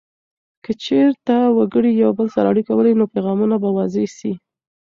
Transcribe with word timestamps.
که 0.63 0.71
چیرته 0.83 1.35
وګړي 1.57 1.91
یو 2.03 2.11
بل 2.17 2.27
سره 2.35 2.47
اړیکه 2.51 2.71
ولري، 2.73 2.93
نو 2.99 3.05
پیغامونه 3.13 3.55
به 3.63 3.69
واضح 3.77 4.05
سي. 4.17 4.33